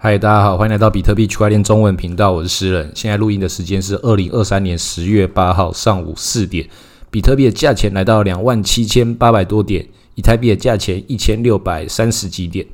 [0.00, 2.92] 嗨，大家好，欢迎来到比特币区块链中文频道，我是诗人。
[2.94, 6.64] 现在录音的时间是二零二三年十月八号上午四点，
[7.10, 9.84] 比特币的价钱来到两万七千八百多点，
[10.14, 12.64] 以太币的价钱一千六百三十几点。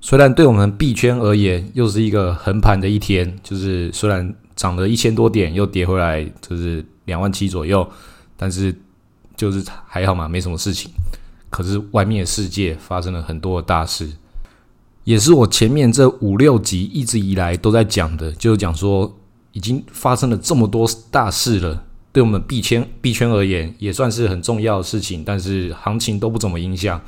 [0.00, 7.86] 虽然对我们币圈而言，又是一个横盘的一天，就是虽然涨了一千多点，又跌回来，就是两万七左右，
[8.38, 8.74] 但是
[9.36, 10.90] 就是还好嘛，没什么事情。
[11.50, 14.10] 可是外面的世界发生了很多的大事。
[15.06, 19.16] 也是我前面这五六集一直以来都在讲的，就是讲说
[19.52, 27.00] 已经发生了这么多大事了，对我们币圈币圈而言也算是很重要的事情，但是行情都不怎么影响。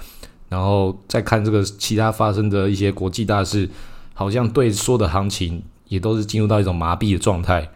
[0.48, 3.68] 然后再看这个其他发生的一些国际大事，
[4.14, 7.68] 好像对说的行情也都是进入到一种麻痹的状态，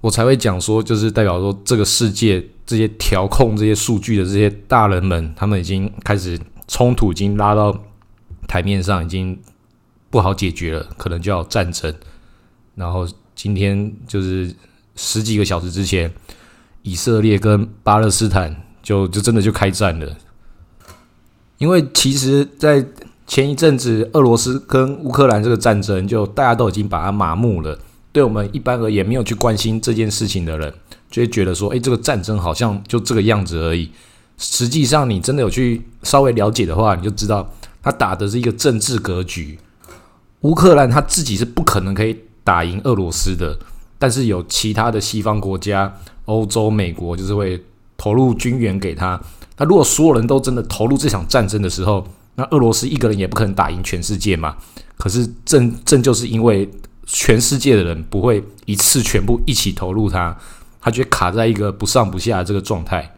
[0.00, 7.78] 我才会讲说，就是代表说这个世界这些调控这些数据的这些大人们，他们已经开始冲突，已经拉到。
[8.50, 9.38] 台面上已经
[10.10, 11.94] 不好解决了，可能就要战争。
[12.74, 14.52] 然后今天就是
[14.96, 16.12] 十几个小时之前，
[16.82, 20.16] 以色列跟巴勒斯坦就就真的就开战了。
[21.58, 22.84] 因为其实，在
[23.24, 27.78] 前一阵子俄罗斯跟乌克兰这个战争，就大家都已经把它麻木了。
[28.10, 30.74] 对我们一般而言，没有去关心这件事情的人，
[31.08, 33.92] 就会觉得说：“哎，这个战争好像就这个样子而已。”
[34.36, 37.48] 实际上，你真的有去稍微了解的话，你就知道。
[37.82, 39.58] 他打的是一个政治格局，
[40.40, 43.58] 乌克兰他自己是不可能可以打赢俄罗斯的，
[43.98, 45.94] 但是有其他的西方国家、
[46.26, 47.62] 欧洲、美国就是会
[47.96, 49.20] 投入军援给他。
[49.56, 54.56] 那如果所有人都真的投入这场战争的时候，那俄罗斯一个人也不可能打赢全世界嘛。
[54.96, 56.70] 可是正正就是因为
[57.06, 60.36] 全世界的人不会一次全部一起投入他，
[60.80, 63.14] 他就卡在一个不上不下的这个状态。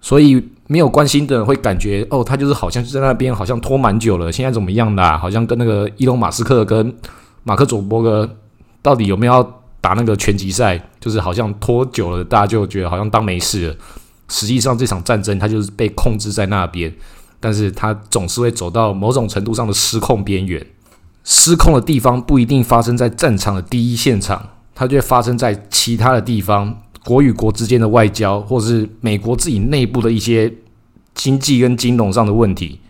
[0.00, 4.32] 所以没有关心的人会感觉哦，他就是好像就在那边，好像拖蛮久了。
[4.32, 5.18] 现在怎么样的？
[5.18, 6.94] 好像跟那个伊隆马斯克跟
[7.44, 8.28] 马克佐伯格
[8.82, 10.80] 到底有没有要打那个拳击赛？
[11.00, 13.76] 就是好像拖久了，大家就觉得好像当没事了。
[14.28, 16.92] 实际上这场战争他就是被控制在那边，
[17.38, 20.64] 但是他总是会走到某种程度上的失控边缘。
[21.22, 24.44] 失控的地方不一定发生在战场的第一现场，
[24.74, 26.82] 它就会发生在其他的地方。
[27.06, 30.52] 国与国之间的外交，或是美国自己内部的一些
[31.14, 32.80] 经济跟金融上的问题，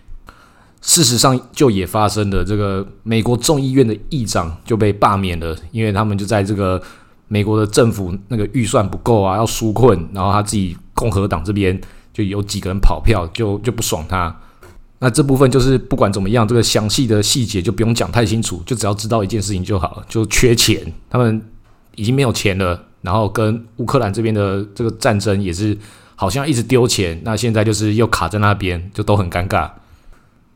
[0.81, 2.43] 事实上就也发生了。
[2.43, 6.83] 这个美国众议院的议长就被罢免了，因为他们就在这个
[7.29, 11.79] 美国的政府那个预算不够啊，要纾困，然后他自己共和党这边
[12.15, 14.35] 就有几个人跑票，就就不爽他。
[14.99, 21.43] 那这部分就是不管怎么样，这个详细的细节就不用讲太清楚，就只要知道一件事情就好了，就缺钱，他们
[21.97, 22.83] 已经没有钱了。
[23.07, 25.79] 然后跟乌克兰这边的这个战争也是
[26.17, 29.71] 好像一直丢钱，那现在就是又卡在那边，就都很尴尬，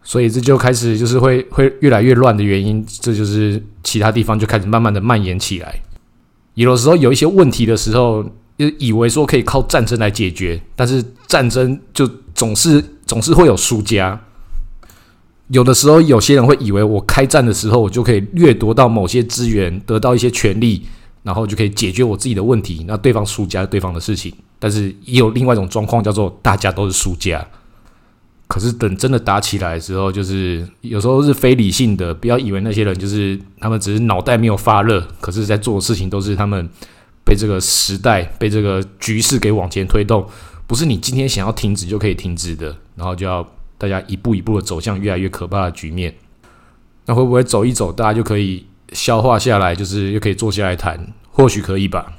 [0.02, 5.80] 所以这就开始就是会会越来越乱的原因，这就是其他地方就开始慢慢的蔓延起来。
[6.54, 8.24] 有的时候有一些问题的时候，
[8.58, 14.20] 就以为说可以靠战争来解决，但是战争就总是总是会有输家。
[15.48, 20.86] 有的时候有些人会以为我开战的时候，我就可以掠夺到某些资源，得到一些权利。
[21.22, 27.46] 然后就可以解决我自己的问题，那对方输家对方的事情，但是也有另外一种状况，叫做大家都是输家。
[28.48, 36.68] 可是等真的打起来的时候，就是有时候是非理性的，不要以为那些人就是他们只是脑袋没有发热，可是在做的事情都是他们
[37.24, 40.26] 被这个时代、被这个局势给往前推动，
[40.66, 43.46] 不是你今天想要停止就可以停止的，然后就要
[43.78, 46.12] 大家一步一步的走向越来越可怕的局面。
[47.06, 48.66] 那会不会走一走，大家就可以？
[48.92, 52.12] 消化下来，就是又可以坐下来谈，或许可以吧。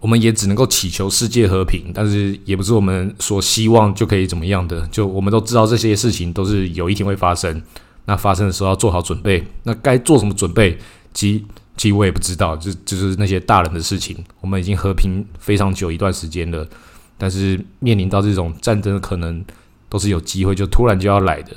[0.00, 4.86] 我们也只能够祈求世界和平，但是也不是我们所希望就可以怎么样的。
[4.88, 7.62] 就我们都知道这些事情都是有一天会发生，
[8.04, 9.42] 那发生的时候要做好准备。
[9.62, 10.78] 那该做什么准备？
[11.14, 11.42] 其
[11.76, 14.16] 其实我也不知道，就就是那些大人的事情。
[14.42, 16.68] 我们已经和平非常久一段时间了，
[17.16, 19.42] 但是面临到这种战争的，可能
[19.88, 21.56] 都是有机会就突然就要来的。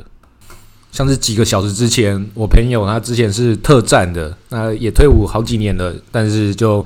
[0.98, 6.84] 像是几个小时之前，我朋友他之前是特战的，那也退伍好几年了，但是就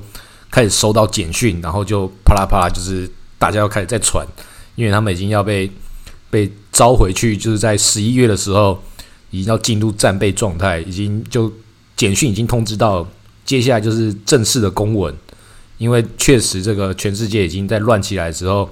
[0.50, 4.26] 开始收到简讯，然后就啪啦啪啦，就是大家要开始在传，
[4.74, 5.70] 因为他们已经要被
[6.28, 8.78] 被招回去，就是在十一月的时候，
[9.30, 11.50] 已经要进入战备状态，已经就
[11.96, 13.08] 简讯已经通知到，
[13.46, 15.14] 接下来就是正式的公文，
[15.78, 18.68] 因为确实这个全世界已经在乱起来之后，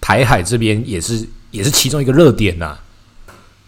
[0.00, 2.78] 台海这边也是也是其中一个热点呐。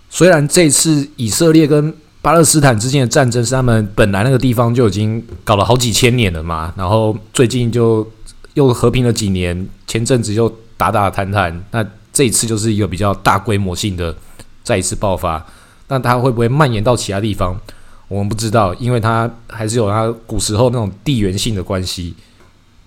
[0.08, 8.08] 虽然这次以色列跟巴勒斯坦之间的战争是他们本来那个地方就已经搞了好几千年了嘛，然后最近就
[8.54, 14.16] 又和平了几年，前阵子又打打谈谈，那这一次就是一个比较大规模性的
[14.64, 15.46] 再一次爆发，
[15.88, 17.56] 那它会不会蔓延到其他地方？
[18.08, 22.14] 我们不知道，因为它还是有它古时候那种地缘性的关系。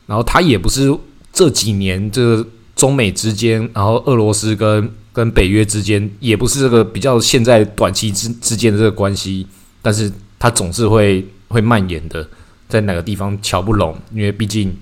[0.07, 0.92] 然后它也不是
[1.31, 9.46] 这几年这个中美之间，然后俄罗斯跟跟北约之间，也不是这个比较现在短期之之间的这个关系。
[9.82, 12.28] 但是它总是会会蔓延的，
[12.68, 14.76] 在哪个地方瞧不拢，因为毕竟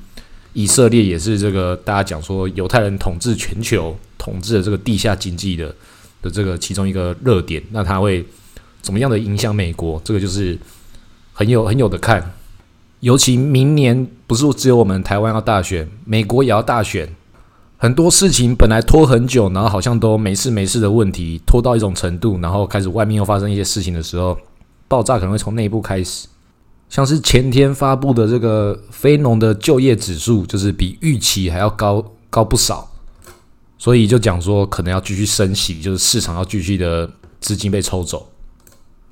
[0.54, 5.74] 以色列也是这个大家讲说犹太人统治全球、统治的这个地下经济的
[6.22, 8.26] 的这个其中一个热点，那它会
[8.82, 10.02] 怎么样的影响美国？
[10.04, 10.58] 这个就是
[11.32, 12.34] 很有很有的看。
[13.02, 17.08] 尤其明年不是只有我们台湾要大选，美国也要大选，
[17.78, 24.38] 很多事情本来拖很久，然后好像都没事没事的问题，拖到一种程度，然后开始外面又发生一些事情的时候。
[24.90, 26.30] 爆炸可能会从内部开始，
[26.88, 32.90] 像是前天发布的这个非农的就业指数，就是比预期还要高高不少，
[33.78, 38.30] 所以就讲说可能要继续升息，就是市场要继续的资金被抽走，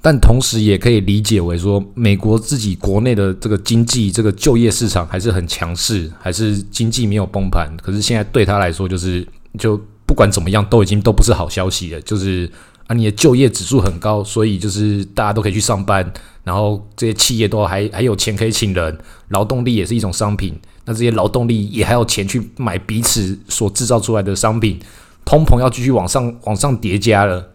[0.06, 12.48] 但同时也可以理解为说，美国自己国内的这个经济这个就业市场还是很强势，还是经济没有崩盘，可是现在对他来说，就是就不管怎么样，都已经都不是好消息了，就是。
[12.88, 16.13] 啊，你的就业指数很高，所以就是大家都可以去上班，
[16.44, 18.96] 然后这些企业都还还有钱可以请人，
[19.30, 20.56] 劳动力也是一种商品。
[20.84, 24.80] 那这些劳动力也还有钱去买彼此所制造出来的商品，
[25.25, 27.50] 通膨要继续往上往上叠加了。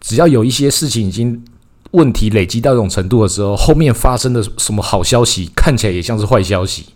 [0.00, 1.44] 只要有一些事情已经
[1.92, 6.86] 问题累积到这种程度的时候，后面发生的什么好消息看起来也像是坏消息。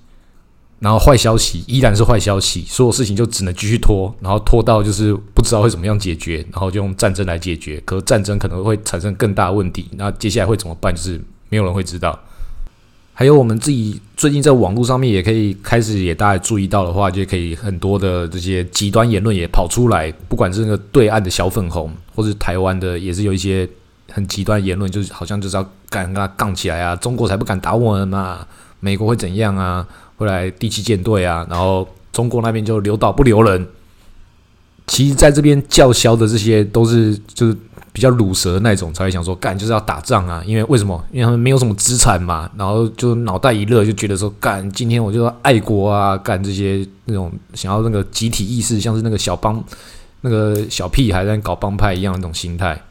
[0.78, 7.78] 然后坏消息依然是坏消息，所有事情就只能继续拖，然后拖到就是不知道会怎么样解决，然后就用战争来解决。
[7.84, 10.94] 可战争可能会产生更大问题，那接下来会怎么办？
[10.94, 11.20] 就是
[11.50, 12.19] 没有人会知道。
[13.12, 23.69] 还有我们自己最近在网络上面也可以开始也大家注意到的话，就可以很多的这些极端言论也跑出来，不管是那个对岸的小粉红，或是台湾的，也是有一些
[24.12, 28.46] 很极端言论，就是好像就是要敢跟他杠起来啊，中国才不敢打我们嘛，
[28.80, 29.86] 美国会怎样啊？
[30.16, 33.66] 后来第七舰队啊，然后中国那边就留岛不留人。
[34.86, 37.56] 其实，在这边叫嚣的这些都是就是
[37.92, 40.42] 比较鲁蛇那种，才会想说干就是要打仗啊。
[40.44, 41.00] 因为为什么？
[41.12, 49.62] 因为他们没有什么资产嘛，然后就脑袋一热就觉得说干，今天我就要爱国啊，干这些那种想要那个集体意识，像是那个小帮
[50.22, 52.82] 那个小屁孩在搞帮派一样那种心态，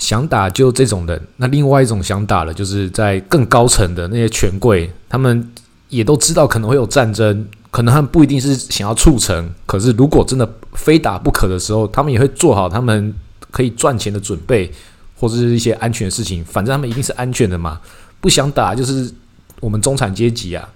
[0.00, 1.22] 想打就这种人。
[1.36, 5.48] 那另外一种想打的，就是在更高层的那些权贵，他们。
[5.90, 13.12] 也都知道可能会有战争，可能他们不一定是想要促成，可是如果真的非打不可的时候，他们也会做好他们
[13.50, 14.70] 可以赚钱的准备，
[15.16, 16.44] 或者是一些安全的事情。
[16.44, 17.80] 反正他们一定是安全的嘛，
[18.20, 19.12] 不想打就是
[19.58, 20.68] 我们中产阶级啊。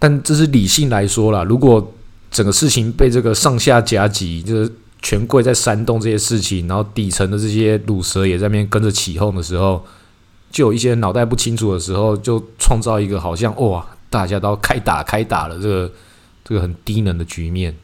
[0.00, 1.94] 但这是理性来说啦，如果
[2.32, 4.72] 整个事情被这个上下夹击，就是
[5.06, 9.84] 权贵在煽动这些事情，然后底层的这些卤蛇也在那边跟着起哄的时候，
[10.50, 13.86] 就有一些脑袋不清楚的时候，就创造一个好像哇。
[14.08, 15.92] 大家都开打开打了，这个
[16.44, 17.74] 这个很低能的局面。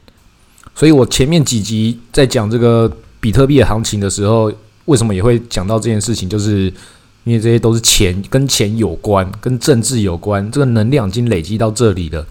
[0.74, 2.90] 所以我前面几集在讲这个
[3.20, 4.50] 比特币的行情的时候，
[4.86, 6.28] 为什么也会讲到这件事情？
[6.28, 6.72] 就是
[7.24, 10.48] 因为这些都是钱，跟钱有关，跟政治有关。
[10.52, 12.24] 这个能量已经累积到这里了。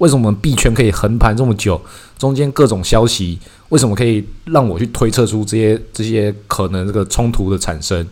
[0.00, 1.80] 为什么我们币圈可以横盘这么久？
[2.18, 3.38] 中间各种消息，
[3.68, 8.06] 为什么可以让我去推测出这些这些可能这个冲突的产生？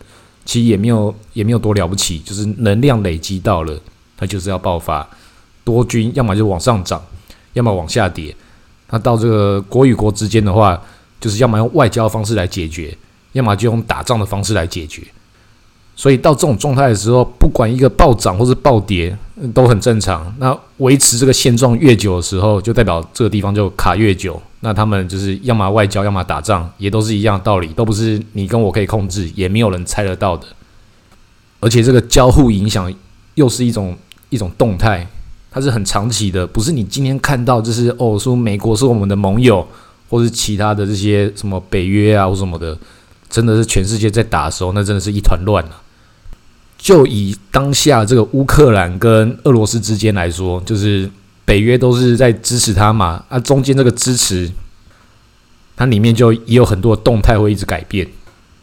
[0.45, 3.79] 其实也没有也没有多了不起，就是能量累积到了，
[4.17, 5.07] 它就是要爆发。
[5.63, 6.99] 多军要么就往上涨，
[7.53, 8.35] 要么往下跌。
[8.89, 10.79] 那到这个国与国之间的话，
[11.19, 12.95] 就是要么用外交方式来解决，
[13.33, 15.03] 要么就用打仗的方式来解决。
[15.99, 19.13] 所以到这种状态的时候，不管一个暴涨或是暴跌
[19.53, 20.33] 都很正常。
[20.39, 24.41] 那维持这个现状越久的时候，就代表这个地方就卡越久。
[24.61, 30.47] 那他们就是要么外交，要么打仗，也都是一样的道理，都不是你跟我可以控制，也没有人猜得到的。
[31.59, 32.93] 而且这个交互影响
[33.35, 33.93] 又是一种
[34.29, 35.05] 一种动态。
[35.51, 39.67] 它是很长期的，不是你今天看到就是哦，说美国是我们的盟友，
[40.09, 42.77] 或是其他的这些什么北约啊或什么的，
[43.29, 45.71] 真的是全世界在打的时候，那真的是一团乱了。
[46.79, 51.07] 就以当下这个乌克兰跟俄罗斯之间来说，就是
[51.45, 54.49] 北约都是在支持他嘛，啊，中间这个支持，
[55.77, 58.07] 它里面就也有很多动态会一直改变。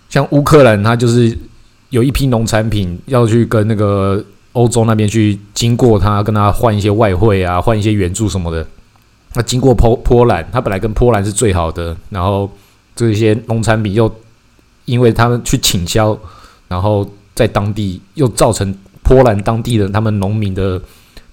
[0.08, 1.38] 像乌克兰，它就是
[1.90, 4.24] 有一批农产品要去跟那个。
[4.56, 8.66] 欧洲那边去经过它，跟它换一些外汇啊，换一些援助什么的。
[9.34, 12.50] 那经过波波兰，它本来跟波兰是最好的，然后
[12.94, 14.10] 这些农产品又
[14.86, 16.18] 因为他们去倾销，
[16.68, 20.82] 然后在当地又造成波兰当地的他们农民的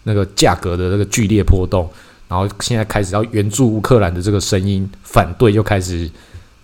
[0.03, 1.89] 那个价格的那个剧烈波动，
[2.27, 6.07] 然后现在开始要援助乌克兰的这个声音反对，又开始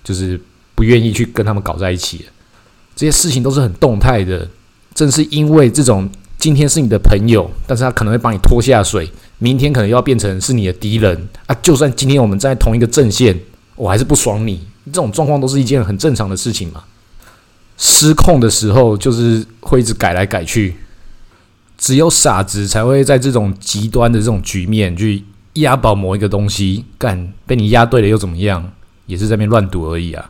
[0.04, 0.40] 就是
[0.76, 2.26] 不愿意去跟他们搞在一起。
[2.96, 4.48] 这些事情都是很动态的。
[4.94, 11.56] 正是因为这种今天是你的朋友，但是他可能会把你拖下水，明天可能要变成是你的敌人啊！
[11.62, 13.40] 就算今天我们在同一个阵线，
[13.76, 14.68] 我还是不爽你。
[14.88, 16.84] 这种状况都是一件很正常的事情嘛。
[17.82, 20.76] 失控的时候就是会一直改来改去，
[21.78, 28.72] 只有傻子才会在这种极端的这种局面去押宝某一个东西，干被你押对了又怎么样？
[29.06, 30.30] 也是在那边乱赌而已啊。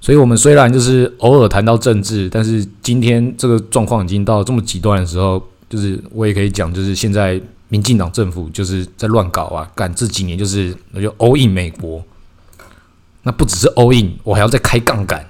[0.00, 12.02] 所以，我们虽然就是偶尔谈到政治，但是今天这个状况已经到这么极端的时候，就是我也可以讲，就是现在民进党政府就是在乱搞啊，干这几年就是那就 all in 美国，
[13.24, 15.29] 那不只是 all in，我还要再开杠杆。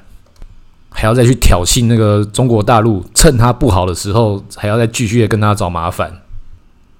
[0.90, 6.12] 还要再去挑衅那个中国大陆，趁他不好的时候，还要再继续的跟他找麻烦。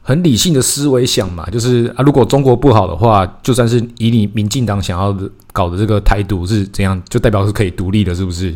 [0.03, 5.15] 很理性的思维想嘛，就是啊，如果中国不好的话，就算是以你民进党想要
[5.53, 8.53] 搞的这个台独是怎样，就代表是可以独立的，是不是？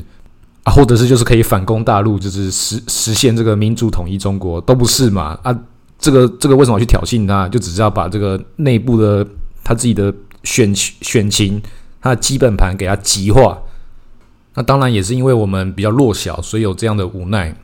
[0.62, 5.38] 啊，或者是就是可以反攻大陆，就是实实现这个民主统一中国，都不是嘛？
[5.42, 5.56] 啊，
[5.98, 7.46] 这个这个为什么去挑衅他？
[7.48, 9.24] 就只是要把这个内部的
[9.62, 10.12] 他自己的
[10.42, 11.60] 选选情，
[12.00, 13.58] 他的基本盘给他极化。
[14.54, 17.54] 那当然也是因为我们比较弱小，所以有这样的无奈，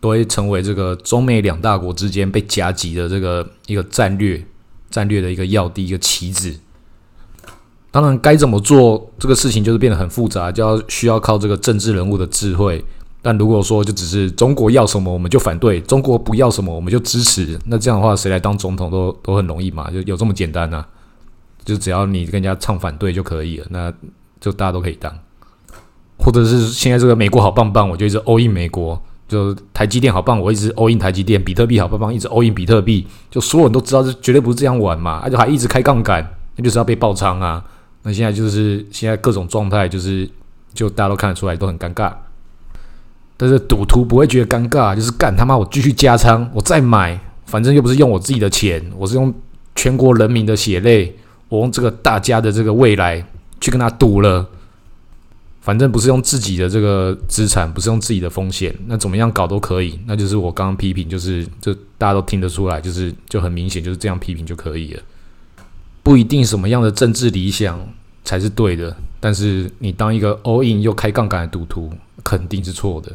[0.00, 4.44] 都会成为这个中美两大国之间被夹击的这个一个战略
[4.90, 6.54] 战略的一个要地一个棋子。
[7.92, 12.84] 当然该怎么做这个事情就是变得很复杂，就要需要靠这个政治人物的智慧。
[13.22, 20.84] 但如果说就只是中国要什么我们就反对，中国不要什么我们就支持，那这样的话谁来当总统都都很容易嘛，就有这么简单呐？
[21.64, 23.92] 就只要你跟人家唱反对就可以了，那
[24.40, 25.12] 就大家都可以当。
[26.22, 28.96] 或者是现在这个美国好棒棒，我就一直 all in 美国；
[29.26, 33.06] 就台积电好棒，我一直 all in 台积电；比特币好棒棒，一直 all in 比特币。
[33.30, 37.64] 就所有人都知道，这绝对不是这样玩嘛，而且还一直开杠杆，那就是要被爆仓啊。
[38.02, 40.28] 那现在就是现在各种状态，就是
[40.72, 42.12] 就大家都看得出来，都很尴尬。
[43.36, 49.32] 但是赌徒不会觉得尴尬，就是干他妈我继续加仓，我再买，反正又不是用我自己的钱，我是用
[49.74, 51.16] 全国人民的血泪，
[51.48, 53.24] 我用这个大家的这个未来
[53.60, 54.46] 去跟他赌了。
[55.70, 59.96] 反正不是用自己的这个资产，不是用自己的风险，那怎么样搞都可以。
[60.04, 65.02] 那就是我刚刚批评，就是这大家都听得出来，就是就很明显就是这样批评就可以了。
[66.02, 67.78] 不一定什么样的政治理想
[68.24, 71.92] 才是对的，但是你当一个 all in 又开杠杆的赌徒，
[72.24, 73.12] 肯定是错的。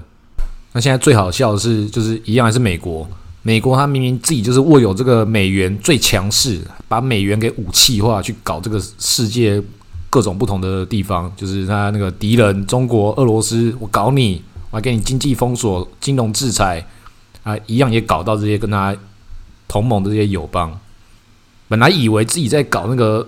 [0.72, 3.06] 那现在最好笑的是，就是一样还是美国，
[3.42, 9.62] 美国他明明自己就是握有这个美元最强势，把美元给武器化，去搞这个世界。
[10.16, 14.42] 各种不同的地方，就是他那个敌人，中国、俄罗斯，我搞你，
[14.72, 16.88] 我还给你经济封锁、金融制裁，
[17.44, 18.96] 啊，一样也搞到这些跟他
[19.68, 20.80] 同盟的这些友邦。
[21.68, 23.28] 本来以为自己在搞那个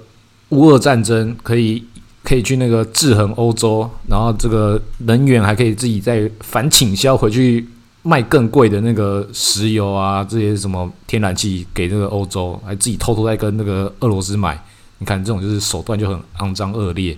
[0.51, 1.83] 乌俄战争，可以
[2.23, 7.67] 可以去那个制衡欧洲，然后这个能源还可以自己再反倾销回去
[8.03, 14.57] 卖更贵的那个石油啊，这些什么天然气给那个欧洲，还自己偷偷在跟那个俄罗斯买。
[14.99, 17.15] 你看这种就是手段就很肮脏恶劣，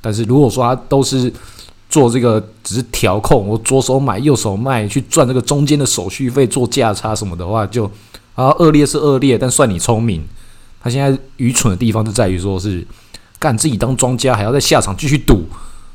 [0.00, 1.32] 但是如果说他都是
[1.88, 7.90] 做这个只是调控，我左手买右手卖去赚这个中间的手续费做价差什么的话，就
[8.34, 10.22] 啊恶劣是恶劣，但算你聪明。
[10.82, 12.86] 他现在愚蠢的地方就在于说是
[13.38, 15.44] 干自己当庄家还要在下场继续赌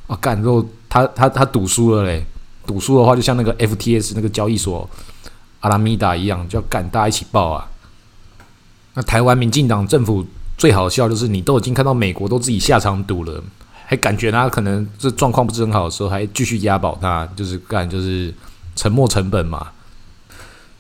[0.08, 2.26] 啊干，之后他他他赌输了嘞，
[2.66, 4.90] 赌输的话就像那个 FTS 那个交易所
[5.60, 7.70] 阿拉米达一样，就要干大家一起爆啊。
[8.96, 10.26] 那台湾民进党政府。
[10.58, 13.42] 最好笑就是，你都已经看到美国都自己下场赌了，
[13.86, 18.34] 还感觉他可能这状况不是很好的时候，还继续押宝他，就是干就是
[18.76, 19.68] 沉没成本嘛。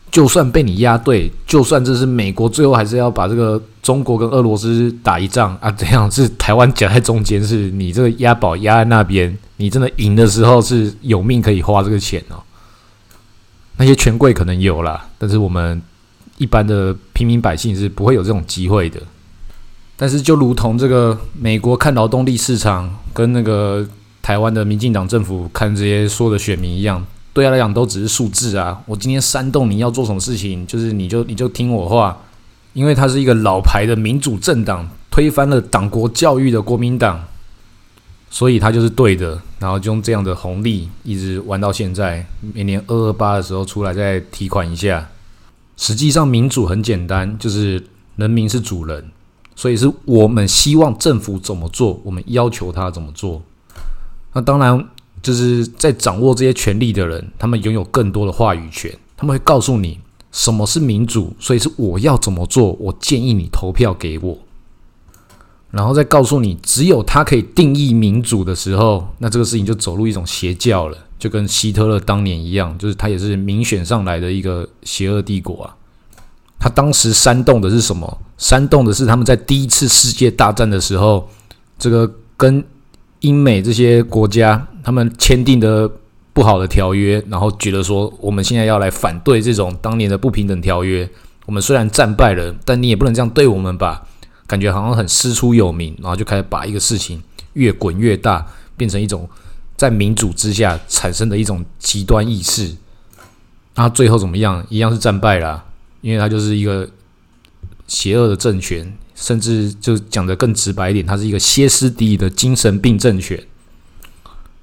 [0.10, 12.42] 就算被你押对，就算这是美国最后还是要把这个中国跟俄罗斯打一仗啊，这样是台湾夹在中间，是你这个押宝押在那边，你真的赢的时候是有命可以花这个钱哦。
[13.76, 15.80] 那些权贵可能有啦，但是我们
[16.38, 19.00] 一般的平民百姓是不会有这种机会的。
[20.00, 23.84] 但是，就如同这个美国看劳动力市场，跟那个
[24.22, 28.80] 台湾的民进党政府看这些说的选民一样，对他来讲都只是数字啊。
[28.86, 32.16] 我今天煽动你要做什么事情，就是你就你就听我话，
[32.74, 37.24] 因为他是一个老牌的民主政党，推翻了党国教育的国民党，
[38.30, 39.42] 所以他就是对的。
[39.60, 42.24] 然后就用这样的红利一直玩到现在，
[42.54, 45.10] 每年二二八的时候出来再提款一下。
[45.76, 47.84] 实际上，民主很简单，就是
[48.18, 49.10] 人民是主人。
[49.58, 53.42] 所以是我们希望政府怎么做，我们要求他怎么做。
[54.34, 54.88] 那当然
[55.24, 60.00] 就是在掌握这些权力的人，他们拥有更多的话语权，他们会告诉你
[60.32, 61.36] 什么是民主。
[61.40, 64.38] 所以是我要怎么做，我建议你投票给我，
[65.72, 70.96] 然后再告诉你，只有他可以定义民主的时候，那这个事情就走入一种邪教了。
[71.18, 75.76] 就跟希特勒当年一样，就是他也是民选上来的一个邪恶帝国啊。
[76.60, 78.18] 他当时煽动的是什么？
[78.38, 81.30] 煽动的是他们在第一次世界大战的时候，
[81.78, 82.64] 这个跟
[83.22, 85.90] 英美这些国家他们签订的
[86.34, 91.10] 不好的条约，然后觉得说我们现在要来反对这种当年的不平等条约。
[91.46, 94.04] 我们虽然战败了，但你也不能这样对我们吧？
[94.46, 97.22] 感觉好像很师出有名，然后就开始把一个事情
[97.54, 98.46] 越滚越大，
[98.76, 99.30] 变成一种
[99.76, 102.76] 在民主之下产生的一种极端意识。
[103.76, 104.66] 那最后怎么样？
[104.70, 105.64] 一样是战败了。
[106.02, 106.90] 因为他就是一个
[107.88, 113.42] 邪恶的政权，甚至就讲的更直白一点，他是一个歇斯底里的精神病政权。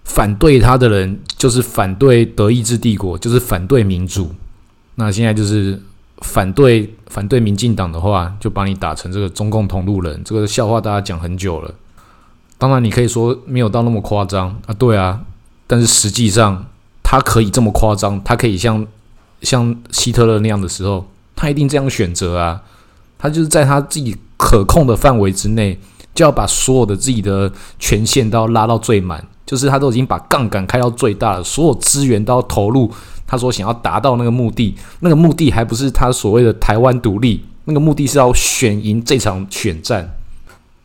[0.04, 4.30] 反对他的人就是反对德意志帝国，就是反对民主。
[4.96, 5.80] 那现在就是
[6.18, 10.22] 反对反对民进党的话，就把你打成这个中共同路人。
[10.22, 11.74] 这个笑话大家讲很久了。
[12.58, 15.22] 当然，你可以说没有到那么夸张啊，对啊。
[15.66, 16.66] 但是实际上，
[17.02, 18.86] 他可以这么夸张，他可以像
[19.40, 21.08] 像希特勒那样的时候。
[21.36, 22.62] 他一定这样选择啊！
[23.18, 25.78] 他就是在他自己可控的范围之内，
[26.14, 32.90] 就要把所有的自己的权限都要拉到最满，就是他都已经把杠杆开到最大了，所有资源都要投入。
[33.26, 40.14] 他说想要达到那个目的，那个目的还不是他所谓的台湾独立，那个目的是要选赢这场选战。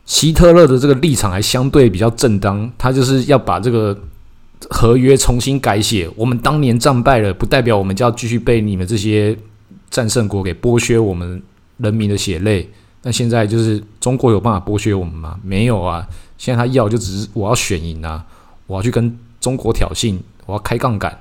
[0.06, 3.96] 希特勒的这个立场还相对比较正当，他就是要把这个
[4.70, 6.08] 合约重新改写。
[6.16, 9.36] 我们当年战败了，不代表我们就要继续被你们这些。
[9.90, 11.42] 战胜国给剥削我们
[11.78, 12.68] 人民的血泪，
[13.02, 15.38] 那现在就是中国有办法剥削我们吗？
[15.42, 16.06] 没有啊！
[16.38, 18.24] 现在他要就只是我要选赢啊，
[18.66, 21.18] 我要去跟中国挑衅，我要开杠杆。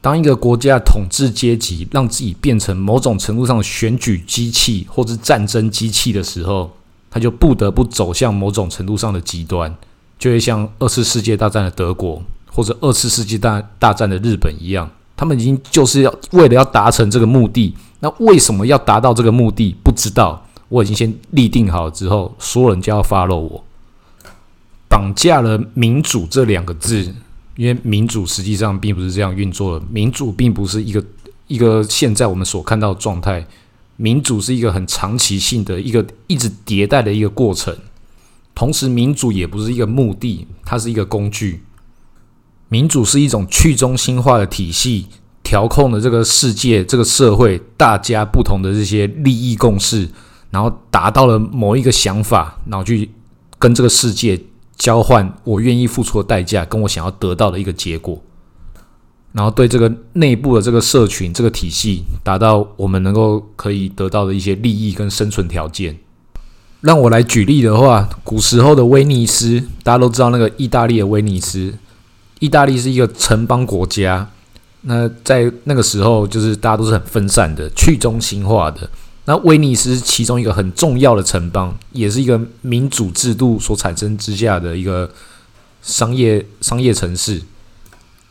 [0.00, 6.72] 当一个国家统治阶级让自己变成某种程度上的选举机器或是战争机器的时候，
[7.08, 9.72] 他就不得不走向某种程度上的极端，
[10.18, 14.90] 就会像二次世界大战的德国或者二次世界大大战的日本一样。
[15.22, 19.72] 他们已经就是要为了要达成这个目的，那为什么要达到这个目的？
[19.84, 20.44] 不知道。
[20.68, 23.64] 我已经先立定好之后，所有人就要 follow 我，
[24.88, 27.14] 绑架了民主这两个字，
[27.54, 29.86] 因为民主实际上并不是这样运作的。
[29.88, 31.04] 民主并不是一个
[31.46, 33.46] 一个现在我们所看到的状态，
[33.94, 37.72] 民主是一个很长期性的一个一直迭代的一个过程。
[38.56, 41.62] 同时，民主也不是一个目的，它是一个工具。
[42.72, 45.04] 民主是一种去中心化的体系，
[45.42, 50.08] 调控了这个世界、这个社会，大家不同的这些利益共识，
[50.48, 53.10] 然后达到了某一个想法，然后去
[53.58, 54.40] 跟这个世界
[54.74, 58.18] 交换我愿意付出的代价，跟我想要得到的一个结果，
[59.32, 65.98] 然后对这个内部的这个社群、这个体系，达到我们能够可以得到的一些利益跟生存条件。
[66.80, 71.74] 让我来举例的话，古时候的威尼斯，大家都知道那个意大利的威尼斯。
[72.42, 74.28] 意大利是一个城邦国家，
[74.80, 78.90] 那在那个时候，就是大家都是很分散的、去中心化的。
[79.26, 85.08] 那威尼斯其中一个很重要的城邦，也是一个民主制度所产生之下的一个
[85.82, 87.40] 商业商业城市。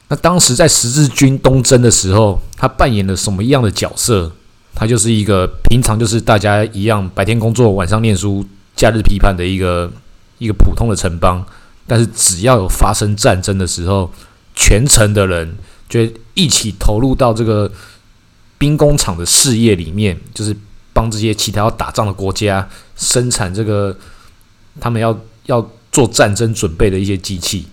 [0.10, 4.30] 那当时在十字军东征的时候，他扮演了什么样的角色？
[4.76, 8.46] 他就是一个平常就是大家一样白天工作、晚上念书、
[8.76, 9.90] 假日批判的一个
[10.38, 11.46] 一个普通的城邦。
[11.88, 14.12] 但是只要有发生战争的时候，
[14.56, 15.58] 全城的人
[15.90, 16.00] 就
[16.34, 17.72] 一起投入到这个
[18.58, 20.56] 兵工厂的事业里面，就是
[20.94, 23.98] 帮这些其他要打仗的国家生产这个
[24.80, 25.18] 他们要
[25.48, 27.68] 要做战争准备的一些机器，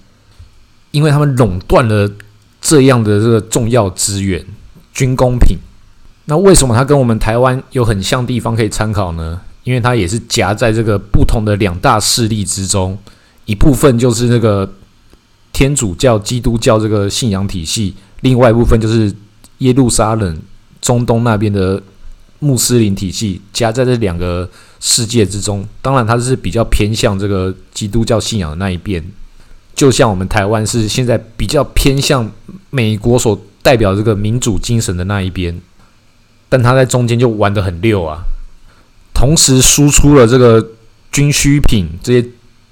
[0.91, 2.11] 因为他们垄断了
[2.61, 4.45] 这样的这个重要资源
[4.93, 5.59] 军工品。
[6.25, 9.41] 那为什么它跟我们台湾有很像地方可以参考呢？
[9.65, 12.99] 因为它也是夹在这个不同的两大势力之中。
[13.49, 14.71] 一部分就是那个
[15.55, 19.11] 天主教、基督教这个信仰体系，另外一部分就是
[19.59, 20.39] 耶路撒冷、
[20.83, 21.83] 中东那边的
[22.41, 24.47] 穆斯林体系，夹在这两个
[24.81, 25.67] 世界之中。
[25.81, 29.03] 当然，它是比较偏向这个基督教信仰的那一边，
[29.75, 32.31] 就像我们台湾是现在比较偏向
[32.69, 35.59] 美国所代表这个民主精神的那一边，
[36.51, 38.19] 但他在中间就玩得很溜啊，
[39.15, 40.73] 同时输出了这个
[41.11, 42.29] 军需品这些。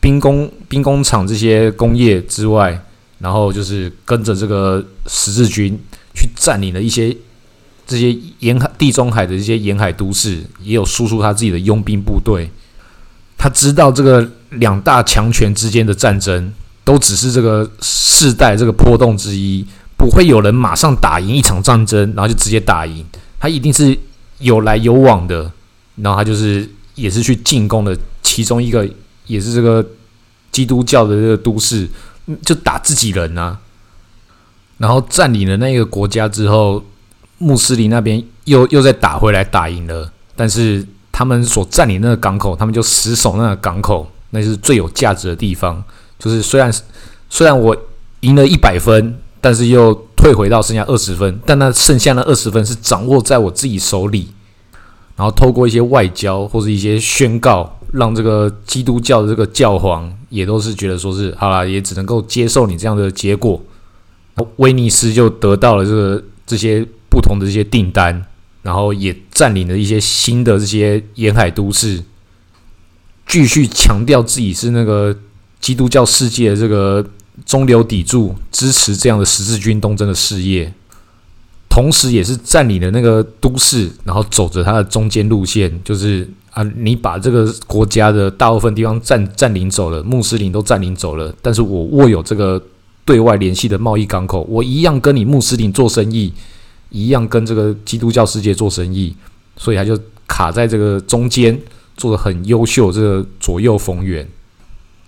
[0.06, 2.80] 兵工兵工厂这些工业之外，
[3.18, 5.76] 然后就是跟着这个十字军
[6.14, 7.12] 去占领了一些
[7.84, 12.48] 这些沿海地中海的一些沿海都市，也有输出他自己的佣兵部队。
[13.36, 19.66] 他知道这个两大强权之间的战争都只是这个世代这个波动之一，
[19.98, 23.04] 不会有人马上打赢一场战争，然后就直接打赢。
[23.40, 23.98] 他一定是
[24.38, 25.50] 有来有往的，
[25.96, 28.88] 然后他就是也是去进攻的其中一个。
[29.28, 29.84] 也是这个
[30.56, 31.86] 基督教的这个都市，
[32.40, 33.58] 就打自己人啊。
[34.78, 36.82] 然后占领了那个国家之后，
[37.36, 40.10] 穆斯林那边又又再打回来，打赢了。
[40.34, 45.84] 但是他们所占领那个港口，他们就死守那个港口，那是最有价值的地方。
[46.18, 46.72] 就是虽然
[47.28, 47.76] 虽然我
[48.20, 54.30] 赢了一百分，但是又退回到剩下二十分，但那剩下那二十分是掌握在我自己手里。
[55.16, 63.60] 然后透过一些外交或者一些宣告，让这个基督教的这个教皇也都是觉得说是好了，也只能够接受你这样的结果。
[64.56, 68.26] 威尼斯就得到了这个这些不同的这些订单，
[68.62, 72.04] 然后也占领了一些新的这些沿海都市，
[73.26, 75.16] 继续强调自己是那个
[75.58, 77.04] 基督教世界的这个
[77.46, 80.70] 中流砥柱，支持这样的十字军东征的事业，
[81.76, 92.62] 同时也是占领了那个都市，然后走着它的中间路线，就是啊，你把这个国家的大部分地方占占领走了，穆斯林都占领走了，但是我握有这个。
[93.04, 96.32] 对外联系的贸易港口，我一样跟你穆斯林做生意，
[96.90, 99.14] 一样跟这个基督教世界做生意，
[99.56, 101.56] 所以他就卡在这个中间，
[101.96, 104.26] 做的很优秀，这个左右逢源。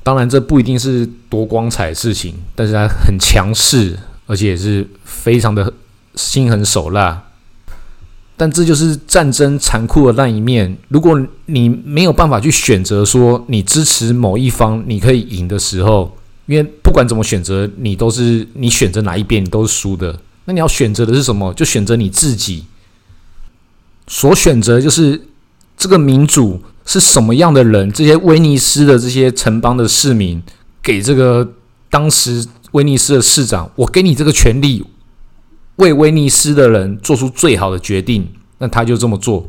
[0.04, 5.72] 当然，这不一定是多光彩的事情，但是他很强势，而且也是非常的
[6.18, 7.22] 心狠手辣。
[8.36, 10.76] 但这就是战争残酷的那一面。
[10.88, 16.14] 如果你没有办法去选择说你支持某一方，你可以赢的时候。
[16.46, 20.18] 因为不管怎么选择，你都是你选择哪一边，你都是输的。
[20.46, 21.52] 那你要选择的是什么？
[21.52, 22.64] 就选择你自己
[24.06, 25.20] 所选择，就是
[25.76, 27.92] 这个民主是什么样的人？
[27.92, 30.42] 这些威尼斯的这些城邦的市民
[30.82, 31.46] 给这个
[31.90, 34.82] 当时威尼斯的市长，我给你这个权利，
[35.78, 38.28] 为威尼斯的人做出最好的决定。
[38.58, 39.48] 那他就这么做，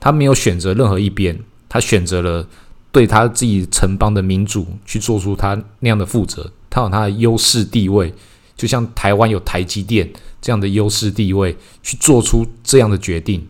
[0.00, 1.38] 他没有选择任何一边，
[1.68, 2.46] 他选择了。
[2.92, 8.10] 对他自己城邦的民主去做出他那样的负责，他有他的优势地位，
[8.56, 13.46] 就像台湾有台积电这样的优势地位，去做出这样的决定。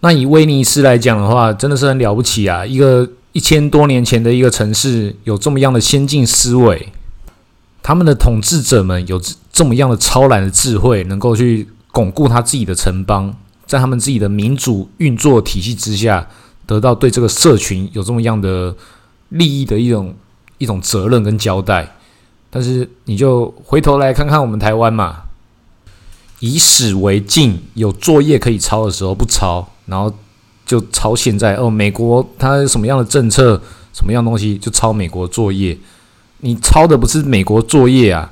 [0.00, 2.64] 那以威尼斯来讲的话，真的是很了不起啊！
[2.64, 6.88] 一个一千多年前的一个城市，有这么样的先进思维，
[7.82, 9.20] 他们的统治者们有
[9.52, 13.34] 这么样的超然的智慧，能够去巩固他自己的城邦，
[13.66, 16.26] 在他们自己的民主运作体系之下。
[16.66, 18.72] 得到对这个社群有这么样的
[19.30, 20.14] 利益的一种
[20.56, 21.96] 一种责任跟交代，
[22.48, 25.22] 但是你就回头来看看我们台湾嘛，
[26.38, 30.14] 以史为镜，有作业可以抄的时候不抄，然后
[30.64, 33.60] 就抄现在哦，美国它什么样的政策，
[33.92, 35.76] 什么样东西就抄美国作业，
[36.40, 38.30] 你抄的不是美国作业啊，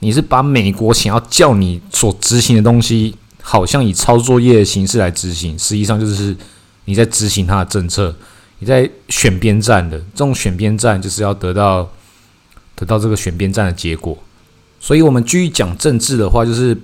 [0.00, 6.36] 你是把美国想要叫你所执行的东西，好像以抄作业的形式来执行，实际上就是。
[6.86, 8.12] 你在执行他的政策，
[8.58, 11.88] 你在选边站的这种选边站，就是要得到
[12.74, 14.18] 得到这个选边站的结果。
[14.80, 16.76] 所以，我们继续讲政治的话，就是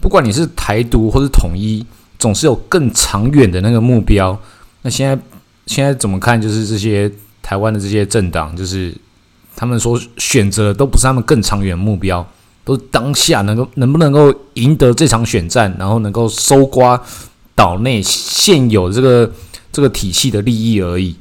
[0.00, 1.84] 不管你是台独或是统一，
[2.20, 4.38] 总是有更长远的那个目标。
[4.82, 5.18] 那现在
[5.66, 6.40] 现在怎么看？
[6.40, 7.10] 就是这些
[7.42, 8.94] 台湾的这些政党，就是
[9.58, 12.24] 他们所选择的都不是他们更长远目标，
[12.64, 17.02] 都是当下能够能不能够赢得这场选战，然后能够收刮。
[17.56, 19.28] 岛内现有这个
[19.72, 21.16] 这个体系的利益而已，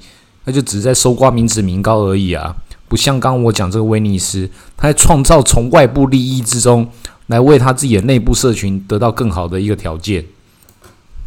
[0.46, 2.56] 那就只是在收刮民脂民膏而已啊！
[2.88, 4.48] 不像刚刚我讲这个威尼斯，
[4.78, 6.88] 他在创造从外部利益之中
[7.26, 10.24] 来为他自己的内部社群得到更好的一个条件。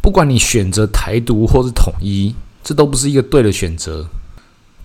[0.01, 4.07] 不管你选择台独或是统一，这都不是一个对的选择。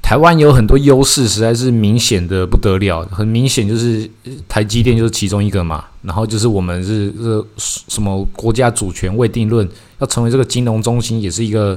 [0.06, 3.04] 台湾有很多优势，实在是明显的不得了。
[3.10, 4.08] 很明显就是
[4.48, 7.44] 台积电就是其中一个嘛，然后就是我们是这
[7.88, 11.76] 什么国家主权未定论，要成为这个金融中心，也是一个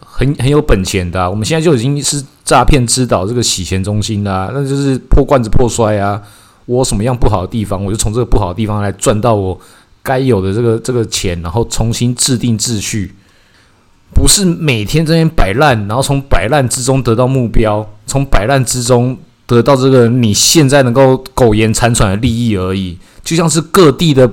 [0.00, 1.30] 很 很有本钱的。
[1.30, 6.22] 我们现在就已经是诈骗之岛，这个洗钱中心啦，那就是破罐子破摔啊！
[6.64, 9.60] 我什么样不好的地方，我就从这个不好的地方来赚到我
[10.02, 13.14] 该有的这个这个钱，然后重新制定秩序。
[14.22, 22.96] 不是每天这边摆烂，然后从摆烂之中得到目标，从摆烂之中得到这个你现在能够苟延残喘的利益而已。
[23.24, 24.30] 就像是各地的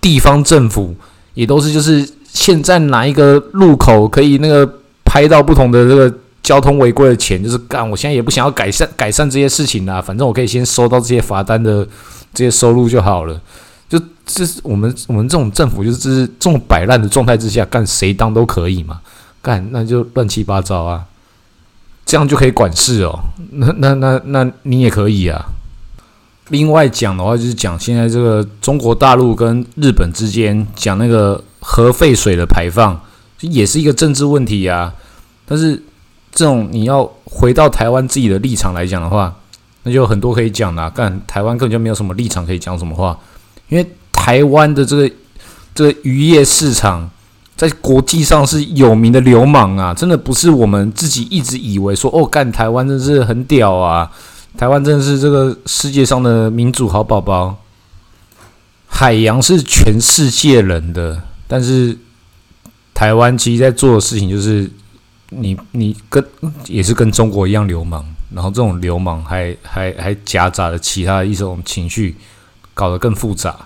[0.00, 0.94] 地方政府，
[1.34, 4.66] 也都是就是现在哪一个路口可以那个
[5.04, 6.10] 拍到不同的这个
[6.42, 7.88] 交通违规的钱，就是干。
[7.90, 11.86] 我现在也不想要改善改善这些事情啦，反正我可以先收到这些罚单的
[12.32, 13.38] 这些收入就好了。
[13.86, 18.98] 就这是我们我们这种政府，就是这种摆烂的状态之下，干谁当都可以嘛。
[19.46, 21.04] 干那就乱七八糟啊，
[22.04, 23.16] 这样就可以管事哦。
[23.52, 25.46] 那那那那你也可以啊。
[26.48, 33.00] 另外讲的话，就是讲现在这个中国大陆跟日本之间讲那个核废水的排放，
[33.38, 34.92] 也是一个政治问题啊。
[35.46, 35.80] 但是
[36.32, 39.32] 这种你要回到台湾自己的立场来讲的话，
[39.84, 40.90] 那就很多可以讲的。
[40.90, 43.16] 干台湾根本就没有什么立场可以讲什么话，
[43.68, 45.10] 因为台湾的这个
[45.72, 47.08] 这个渔业市场
[47.56, 54.10] 在国际上是有名的流氓啊，真的不是我们自己一直以为说哦，干台湾真是很屌啊，
[54.58, 57.56] 台湾真的是这个世界上的民主好宝宝。
[58.88, 61.98] 海洋是全世界人的，但是
[62.94, 64.70] 台湾其实在做的事情就是
[65.30, 66.24] 你你跟
[66.66, 72.16] 也是跟中国一样流氓，然后这种流氓还还还夹杂了其他一种情绪，
[72.72, 73.56] 搞得更复杂。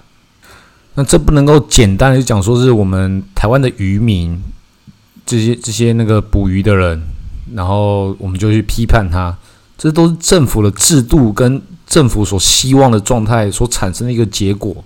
[1.01, 4.39] 那这不能够简单的就讲说是我们台湾的渔民
[5.25, 7.01] 这些这些那个捕鱼的人，
[7.55, 9.35] 然后我们就去批判他，
[9.79, 14.85] 这都是政府的制度跟政府所希望的状态所产生的一个结果。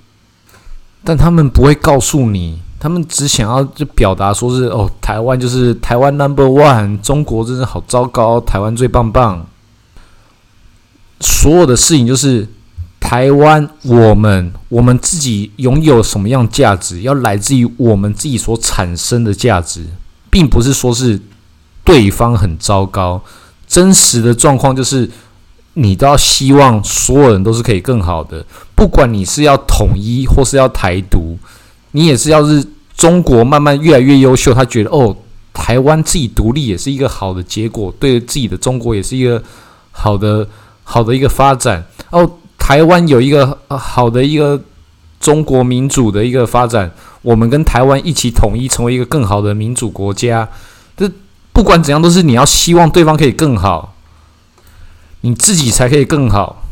[1.02, 9.44] 但他们不会告诉你，他们只想要就表达说是哦，台湾就是台湾 number one，中国真是好糟糕，台湾最棒棒。
[11.20, 12.46] 所有的事情就是
[13.04, 19.84] 台湾，我们我们自己拥有什么样价值，要来自于我们自己所产生的价值，
[20.30, 21.20] 并不是说是
[21.84, 23.22] 对方很糟糕。
[23.66, 25.10] 真实的状况就是。
[25.76, 31.36] 你都要希望所有人都是可以更好的，不管你是要统一或是要台独，
[31.90, 32.64] 你也是要是
[32.96, 35.16] 中国慢慢越来越优秀，他觉得哦，
[35.52, 39.42] 台湾自己独立也是一个好的结果，对自己的中国也是一个
[39.90, 40.46] 好的
[40.84, 41.84] 好的一个发展。
[42.10, 44.58] 哦，台湾有一个好的一个
[45.20, 50.48] 中国民主的一个发展，我们跟台湾一起统一，成为一个更好的民主国家。
[50.96, 51.06] 这
[51.52, 53.94] 不管怎样，都是你要希望对方可以更好。
[55.20, 56.62] 你自己才可以更好，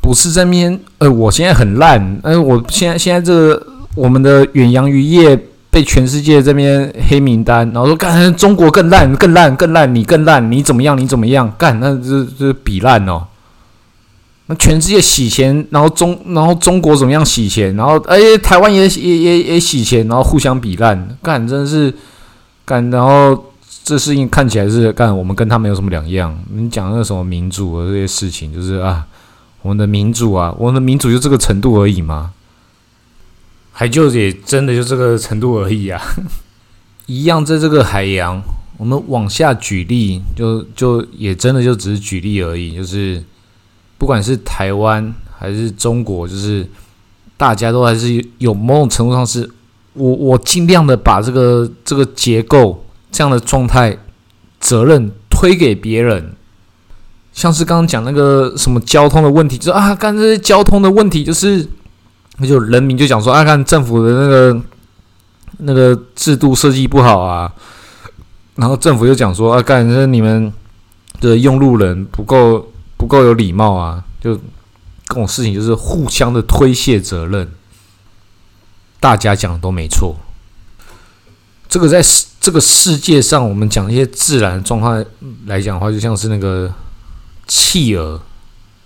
[0.00, 0.80] 不是这边。
[0.98, 10.98] 呃，我现在很烂，呃，我现在现在这个我们的远洋渔业被全世界这边黑名单，然后说干中国更烂，更烂，更烂，你更烂，你怎么样？
[10.98, 11.52] 你怎么样？
[11.56, 13.28] 干，那这这比烂哦。
[14.46, 17.74] 那全世界洗钱，然后中然后中国怎么样洗钱？
[17.76, 21.94] 然后哎，台湾也也也也洗钱，然后互相比烂，干真的是
[22.64, 23.52] 干，然后。
[23.88, 26.36] 这事情看起来是干，我们跟他没有什么两样。
[26.52, 29.06] 你讲那个什么民主的这些事情，就是啊，
[29.62, 32.32] 我们的民主啊，我们的民主就这个程度而已嘛？
[33.70, 36.02] 还就也真的就这个程度而已啊。
[37.06, 38.42] 一样在这个海洋，
[38.76, 42.74] 我们往下举例，就就也真的就只是举例而已。
[42.74, 43.22] 就是
[43.98, 46.68] 不管是台湾还是中国，就是
[47.36, 49.50] 大家都还是有某种程度上是，
[49.94, 52.82] 我我尽量的把这个这个结构。
[53.08, 53.96] 这样的状态，
[54.60, 56.34] 责任推给别人，
[57.32, 61.66] 像是刚刚讲那个什么交通的问题，就是啊，干这些交通的问题，就是
[62.36, 64.62] 那就人民就讲说啊，看政府的那个
[65.58, 67.50] 那个制度设计不好啊，
[68.56, 70.52] 然后政府就讲说啊，干这你们
[71.20, 74.36] 的用路人不够不够有礼貌啊，就
[75.06, 77.50] 各种事情就是互相的推卸责任，
[79.00, 80.16] 大家讲的都没错，
[81.68, 82.26] 这个在世。
[82.38, 85.04] 这个世界上，我们讲一些自然状况
[85.46, 86.72] 来讲的话，就像是那个
[87.48, 88.22] 企鹅，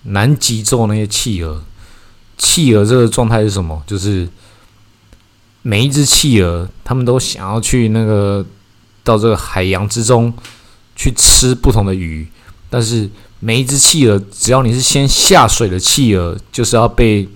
[0.04, 1.62] 南极洲那些企鹅，
[2.38, 3.82] 企鹅这个状态是什么？
[3.86, 4.26] 就是
[5.60, 8.42] 每一只企鹅，他们都想要去那个
[9.04, 10.32] 到这个海洋之中
[10.96, 12.26] 去吃不同的鱼，
[12.70, 17.28] 但是每一只企鹅，只要你是先下水的企鹅，就是要被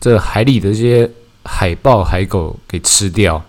[0.00, 1.10] 这海里的这些
[1.44, 3.42] 海豹、海狗给吃掉。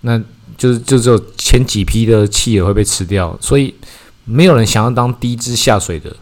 [0.00, 0.20] 那
[0.56, 3.74] 就是就只有前几批的企鹅会被吃掉，所以
[4.24, 6.14] 没有人想要当第一只下水的，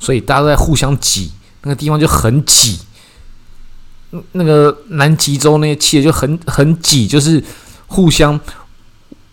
[0.00, 1.30] 所以大家都在互相挤，
[1.62, 2.78] 那个地方就很挤。
[4.32, 7.42] 那个南极洲那些企鹅就很很挤，就是
[7.86, 8.38] 互相，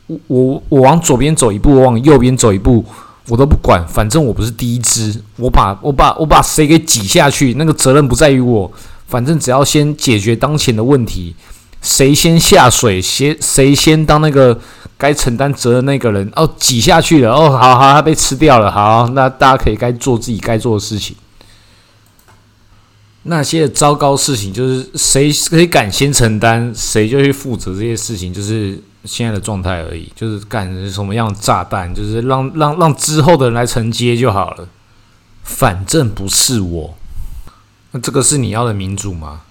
[0.08, 2.86] 我我我往左边走一步，我往右边走一步，
[3.30, 8.70] 我都不管，反正我不是第一只，我把我把我把谁给挤下去，那个责任不在于我，
[9.08, 11.36] 反正只要先解决当前的问题。
[11.82, 14.60] 谁先下水，谁谁先当那个
[14.98, 21.16] 该承担责任那个人哦，挤下去了哦，好好，他被吃掉了，好，那大家可以该做自己该做的事情。
[23.24, 30.12] 那些糟糕事情，就是谁谁敢先承担，谁就去负责这些事情，就是现在的状态而已。
[30.16, 34.68] 就是干什么样的炸弹，就是让让让之后的人来承接就好了。
[35.44, 36.96] 反正不是我，
[37.92, 39.42] 那这个是你要的民主吗？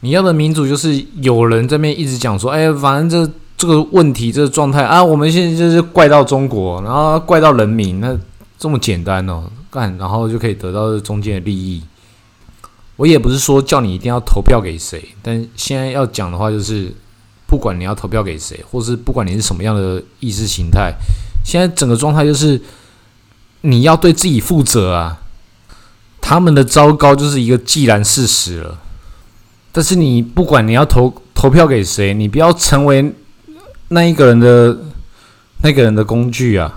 [0.00, 8.14] 你要的民主就是有人这边一直讲说，哎，反正这这个问题这个状态啊，我们现在就是怪到中国，然后怪到人民，那
[8.58, 11.82] 这么简单哦，干，然后就可以得到这中间的利益。
[12.96, 16.94] 我也不是说叫你一定要投票给谁，但现在要讲的话就是，
[17.54, 20.92] 不管你要投票给谁，或是不管你是什么样的意识形态，
[21.44, 22.60] 现在整个状态就是
[23.60, 25.20] 你要对自己负责啊。
[26.20, 28.76] 他们的糟糕就是一个既然事实了。
[29.70, 33.14] 但是你不管你要投投票给谁，你不要成为
[33.90, 34.76] 那一个人的
[35.62, 36.72] 那个人的工具啊！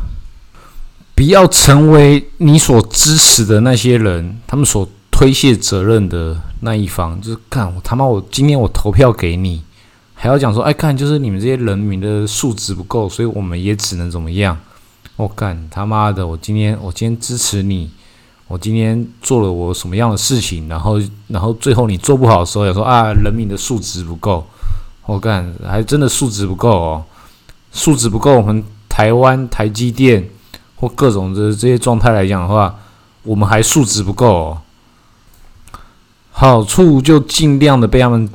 [1.16, 7.20] 不要成为你所支持的那些人，他们所推卸责任的那一方。
[7.20, 9.64] 就是看我他妈，我今天我投票给你，
[10.20, 14.58] 还要讲说，哎，看就是你们这些人民的素质不够，所以我们也只能怎么样？
[15.16, 17.92] 我干他妈的，我今天我今天支持你。
[18.50, 24.48] 我今天做了我什么样的事情，然后，然后最后你做不好的时候，也说啊，人民的素质不够。
[25.06, 27.04] 我干，还真的素质不够哦，
[27.74, 28.38] 素质不够。
[28.38, 30.30] 我们台湾台积电
[30.78, 32.74] 或各种的这些状态来讲的话，
[33.24, 34.34] 我们还素质不够。
[34.34, 34.62] 哦。
[36.32, 38.30] 好处就尽量的被他们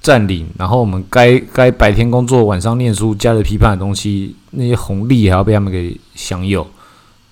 [0.00, 6.66] 占领，然后我们该该白天工作、晚上念书、假日批判的东西，那些红利还要被他们给享有，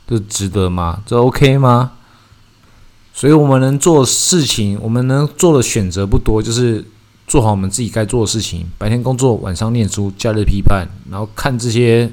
[0.06, 1.02] 这值得吗？
[1.06, 1.92] 这 OK 吗？
[3.12, 6.84] 所以我们能做事情，我们能做的选择不多，就是
[7.26, 8.66] 做好我们自己该做的事情。
[8.76, 12.10] 白天工作，晚上念书，假日批判，然后看这些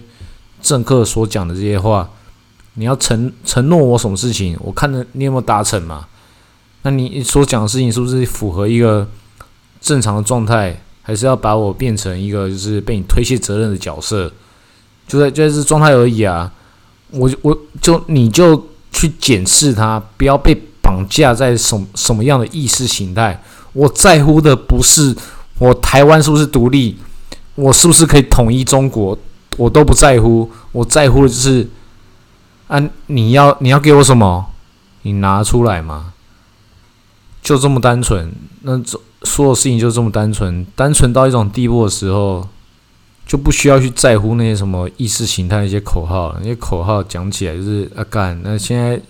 [0.62, 2.10] 政客所讲的这些话。
[2.76, 4.58] 你要承承诺我什么事情？
[4.60, 6.08] 我看着你有没有达成嘛？
[6.82, 9.08] 那你所讲的事情是不是符合一个
[9.84, 10.82] 正常的状态？
[11.04, 14.32] 还是要把我变成一个就是被你推卸责任的角色？
[15.08, 16.52] 就在就在这状态而已啊！
[17.12, 20.60] 我我就你就去检视他，不要被。
[20.86, 23.42] 绑架在什什么样的意识形态？
[23.72, 25.16] 我在乎的不是
[25.58, 26.98] 我台湾是不是独立，
[27.56, 29.18] 我是不是可以统一中国，
[29.56, 30.52] 我都不在乎。
[30.74, 31.70] 我在乎的就是，
[32.68, 34.46] 啊，你要你要给我什么？
[35.04, 36.12] 你拿出来嘛，
[37.42, 38.30] 就这么单纯。
[38.64, 42.48] 那这所有事情就这么单纯，单纯到一种地步的时候，
[43.26, 46.36] 就不需要去在乎那些什么意识形态、一些口号。
[46.40, 48.40] 那些口号讲起来就是啊干。
[48.44, 49.02] 那现在。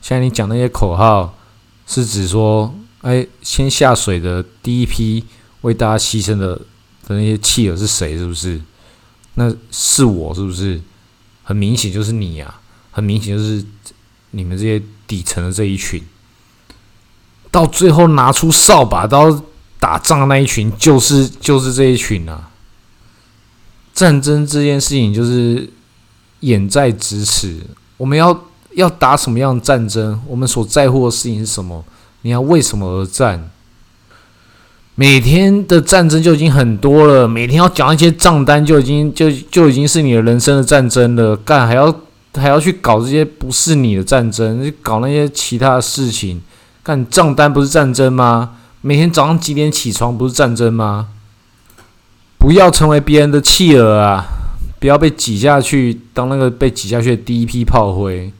[0.00, 1.36] 现在你讲那些口号，
[1.84, 5.24] 是指说，哎，先下水的第一批
[5.62, 6.54] 为大家牺牲的
[7.08, 8.16] 的那些弃儿是谁？
[8.16, 8.60] 是不是？
[9.34, 10.80] 那是我，是不是？
[11.42, 12.60] 很明显就是你呀，
[12.92, 13.62] 很明显就是
[14.30, 16.00] 你们这些底层的这一群，
[17.50, 19.42] 到最后拿出扫把刀
[19.80, 22.50] 打仗那一群，就是就是这一群啊。
[23.94, 25.68] 战争这件事情就是
[26.40, 27.60] 眼在咫尺，
[27.96, 28.44] 我们要。
[28.74, 30.20] 要打什么样的战争？
[30.28, 31.84] 我们所在乎的事情是什么？
[32.20, 33.50] 你要为什么而战？
[34.94, 41.34] 每天的战争就已经很多了，每天要讲一些账单就已经就就已经是你的人生的战争了。
[41.38, 41.92] 干还要
[42.34, 46.40] 还要去搞这些不是你的战争，搞那些其他的事情。
[46.84, 48.58] 干账单不是战争吗？
[48.80, 51.08] 每天早上几点起床不是战争吗？
[52.38, 54.24] 不要成为别人的弃儿啊！
[54.78, 58.32] 不要被挤下去当那个被挤下去的第一批炮灰。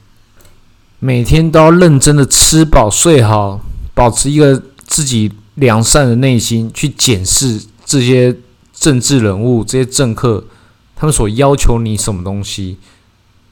[0.99, 3.59] 每天都要认真的吃饱睡好，
[3.93, 8.35] 保持一个自己良善的内心，去检视这些
[8.73, 10.45] 政治人物、这些政客，
[10.95, 12.77] 他们所要求你什么东西，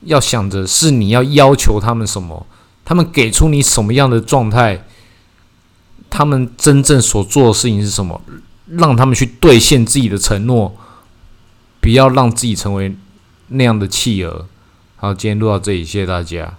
[0.03, 2.45] 要想着是你要要求他们什么，
[2.85, 4.85] 他们给出你什么样的状态，
[6.09, 8.21] 他们真正所做的事情是什么，
[8.67, 10.75] 让他们去兑现自己的承诺，
[11.79, 12.95] 不要让自己成为
[13.49, 14.45] 那样的弃儿。
[14.95, 16.57] 好，今天录到这里，谢谢大家。